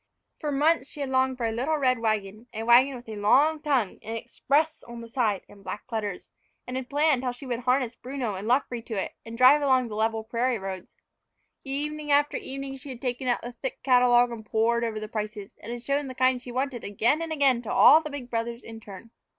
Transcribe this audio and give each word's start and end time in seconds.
For 0.39 0.51
months 0.51 0.89
she 0.89 0.99
had 1.01 1.11
longed 1.11 1.37
for 1.37 1.45
a 1.45 1.51
little 1.51 1.77
red 1.77 1.99
wagon 1.99 2.47
a 2.55 2.63
wagon 2.63 2.95
with 2.95 3.07
a 3.07 3.15
long 3.15 3.61
tongue, 3.61 3.99
and 4.01 4.17
"Express" 4.17 4.81
on 4.81 5.01
the 5.01 5.07
side 5.07 5.43
in 5.47 5.61
black 5.61 5.83
letters; 5.91 6.31
and 6.65 6.75
had 6.75 6.89
planned 6.89 7.23
how 7.23 7.31
she 7.31 7.45
would 7.45 7.59
harness 7.59 7.93
Bruno 7.93 8.33
and 8.33 8.47
Luffree 8.47 8.81
to 8.87 8.95
it 8.95 9.13
and 9.27 9.37
drive 9.37 9.61
along 9.61 9.89
the 9.89 9.95
level 9.95 10.23
prairie 10.23 10.57
roads. 10.57 10.95
Evening 11.63 12.11
after 12.11 12.35
evening 12.37 12.77
she 12.77 12.89
had 12.89 12.99
taken 12.99 13.27
out 13.27 13.43
the 13.43 13.51
thick 13.51 13.83
catalogue 13.83 14.31
and 14.31 14.43
pored 14.43 14.83
over 14.83 14.99
the 14.99 15.07
prices, 15.07 15.55
and 15.61 15.71
had 15.71 15.83
shown 15.83 16.07
the 16.07 16.15
kind 16.15 16.41
she 16.41 16.51
wanted 16.51 16.83
again 16.83 17.21
and 17.21 17.31
again 17.31 17.61
to 17.61 17.71
all 17.71 18.01
the 18.01 18.09
big 18.09 18.27
brothers 18.27 18.63
in 18.63 18.79
turn. 18.79 19.11